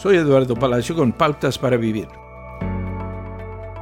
Soy 0.00 0.16
Eduardo 0.16 0.54
Palacio 0.54 0.96
con 0.96 1.12
Pautas 1.12 1.58
para 1.58 1.76
Vivir. 1.76 2.08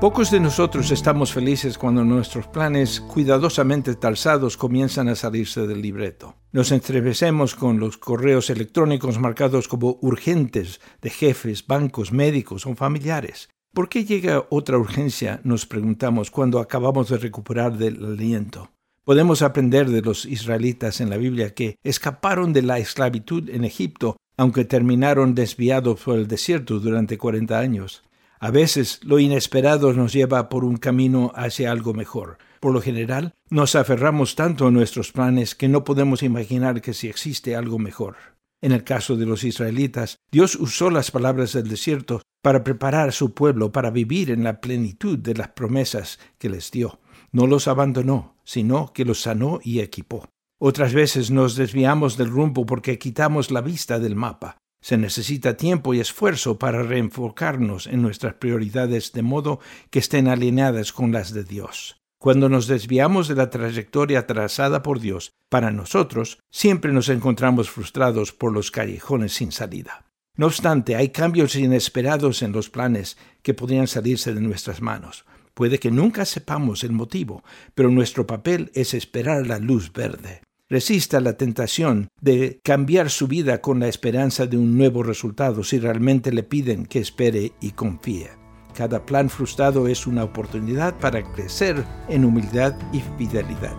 Pocos 0.00 0.32
de 0.32 0.40
nosotros 0.40 0.90
estamos 0.90 1.32
felices 1.32 1.78
cuando 1.78 2.02
nuestros 2.02 2.48
planes 2.48 3.00
cuidadosamente 3.00 3.94
talzados 3.94 4.56
comienzan 4.56 5.08
a 5.08 5.14
salirse 5.14 5.68
del 5.68 5.80
libreto. 5.80 6.34
Nos 6.50 6.72
entrevecemos 6.72 7.54
con 7.54 7.78
los 7.78 7.96
correos 7.96 8.50
electrónicos 8.50 9.20
marcados 9.20 9.68
como 9.68 10.00
urgentes 10.02 10.80
de 11.00 11.10
jefes, 11.10 11.64
bancos, 11.64 12.10
médicos 12.10 12.66
o 12.66 12.74
familiares. 12.74 13.48
¿Por 13.72 13.88
qué 13.88 14.04
llega 14.04 14.48
otra 14.50 14.78
urgencia? 14.78 15.40
Nos 15.44 15.64
preguntamos 15.64 16.32
cuando 16.32 16.58
acabamos 16.58 17.08
de 17.08 17.18
recuperar 17.18 17.78
del 17.78 18.04
aliento. 18.04 18.72
Podemos 19.04 19.42
aprender 19.42 19.88
de 19.88 20.02
los 20.02 20.26
israelitas 20.26 21.00
en 21.00 21.08
la 21.08 21.18
Biblia 21.18 21.54
que 21.54 21.76
escaparon 21.84 22.52
de 22.52 22.62
la 22.62 22.78
esclavitud 22.78 23.48
en 23.48 23.64
Egipto 23.64 24.16
aunque 24.40 24.64
terminaron 24.64 25.34
desviados 25.34 26.00
por 26.00 26.16
el 26.16 26.26
desierto 26.26 26.80
durante 26.80 27.18
40 27.18 27.58
años. 27.58 28.04
A 28.38 28.50
veces 28.50 28.98
lo 29.04 29.18
inesperado 29.18 29.92
nos 29.92 30.14
lleva 30.14 30.48
por 30.48 30.64
un 30.64 30.78
camino 30.78 31.30
hacia 31.34 31.70
algo 31.70 31.92
mejor. 31.92 32.38
Por 32.58 32.72
lo 32.72 32.80
general, 32.80 33.34
nos 33.50 33.74
aferramos 33.74 34.36
tanto 34.36 34.66
a 34.66 34.70
nuestros 34.70 35.12
planes 35.12 35.54
que 35.54 35.68
no 35.68 35.84
podemos 35.84 36.22
imaginar 36.22 36.80
que 36.80 36.94
si 36.94 37.06
existe 37.06 37.54
algo 37.54 37.78
mejor. 37.78 38.16
En 38.62 38.72
el 38.72 38.82
caso 38.82 39.14
de 39.14 39.26
los 39.26 39.44
israelitas, 39.44 40.16
Dios 40.32 40.54
usó 40.54 40.88
las 40.88 41.10
palabras 41.10 41.52
del 41.52 41.68
desierto 41.68 42.22
para 42.40 42.64
preparar 42.64 43.10
a 43.10 43.12
su 43.12 43.34
pueblo 43.34 43.72
para 43.72 43.90
vivir 43.90 44.30
en 44.30 44.42
la 44.42 44.62
plenitud 44.62 45.18
de 45.18 45.34
las 45.34 45.48
promesas 45.48 46.18
que 46.38 46.48
les 46.48 46.70
dio. 46.70 46.98
No 47.30 47.46
los 47.46 47.68
abandonó, 47.68 48.36
sino 48.44 48.94
que 48.94 49.04
los 49.04 49.20
sanó 49.20 49.60
y 49.62 49.80
equipó. 49.80 50.30
Otras 50.62 50.92
veces 50.92 51.30
nos 51.30 51.56
desviamos 51.56 52.18
del 52.18 52.28
rumbo 52.28 52.66
porque 52.66 52.98
quitamos 52.98 53.50
la 53.50 53.62
vista 53.62 53.98
del 53.98 54.14
mapa. 54.14 54.58
Se 54.82 54.98
necesita 54.98 55.56
tiempo 55.56 55.94
y 55.94 56.00
esfuerzo 56.00 56.58
para 56.58 56.82
reenfocarnos 56.82 57.86
en 57.86 58.02
nuestras 58.02 58.34
prioridades 58.34 59.12
de 59.12 59.22
modo 59.22 59.60
que 59.88 60.00
estén 60.00 60.28
alineadas 60.28 60.92
con 60.92 61.12
las 61.12 61.32
de 61.32 61.44
Dios. 61.44 62.02
Cuando 62.18 62.50
nos 62.50 62.66
desviamos 62.66 63.26
de 63.26 63.36
la 63.36 63.48
trayectoria 63.48 64.26
trazada 64.26 64.82
por 64.82 65.00
Dios 65.00 65.32
para 65.48 65.70
nosotros, 65.70 66.40
siempre 66.50 66.92
nos 66.92 67.08
encontramos 67.08 67.70
frustrados 67.70 68.32
por 68.34 68.52
los 68.52 68.70
callejones 68.70 69.32
sin 69.32 69.52
salida. 69.52 70.04
No 70.36 70.44
obstante, 70.44 70.94
hay 70.94 71.08
cambios 71.08 71.56
inesperados 71.56 72.42
en 72.42 72.52
los 72.52 72.68
planes 72.68 73.16
que 73.42 73.54
podrían 73.54 73.86
salirse 73.86 74.34
de 74.34 74.42
nuestras 74.42 74.82
manos. 74.82 75.24
Puede 75.54 75.78
que 75.78 75.90
nunca 75.90 76.26
sepamos 76.26 76.84
el 76.84 76.92
motivo, 76.92 77.42
pero 77.74 77.90
nuestro 77.90 78.26
papel 78.26 78.70
es 78.74 78.92
esperar 78.92 79.46
la 79.46 79.58
luz 79.58 79.90
verde 79.90 80.42
resista 80.70 81.20
la 81.20 81.32
tentación 81.32 82.08
de 82.20 82.60
cambiar 82.62 83.10
su 83.10 83.26
vida 83.26 83.60
con 83.60 83.80
la 83.80 83.88
esperanza 83.88 84.46
de 84.46 84.56
un 84.56 84.78
nuevo 84.78 85.02
resultado 85.02 85.64
si 85.64 85.80
realmente 85.80 86.32
le 86.32 86.44
piden 86.44 86.86
que 86.86 87.00
espere 87.00 87.52
y 87.60 87.72
confíe. 87.72 88.30
Cada 88.74 89.04
plan 89.04 89.28
frustrado 89.28 89.88
es 89.88 90.06
una 90.06 90.22
oportunidad 90.22 90.96
para 90.98 91.24
crecer 91.32 91.84
en 92.08 92.24
humildad 92.24 92.76
y 92.92 93.02
fidelidad. 93.18 93.74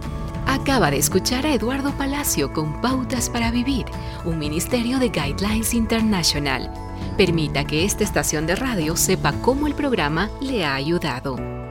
Acaba 0.45 0.91
de 0.91 0.97
escuchar 0.97 1.45
a 1.45 1.53
Eduardo 1.53 1.95
Palacio 1.97 2.51
con 2.51 2.81
Pautas 2.81 3.29
para 3.29 3.51
Vivir, 3.51 3.85
un 4.25 4.37
ministerio 4.37 4.99
de 4.99 5.07
Guidelines 5.07 5.73
International. 5.73 6.69
Permita 7.17 7.65
que 7.65 7.85
esta 7.85 8.03
estación 8.03 8.45
de 8.45 8.57
radio 8.57 8.97
sepa 8.97 9.31
cómo 9.41 9.65
el 9.65 9.75
programa 9.75 10.29
le 10.41 10.65
ha 10.65 10.75
ayudado. 10.75 11.37